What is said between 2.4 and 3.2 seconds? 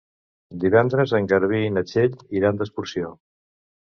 d'excursió.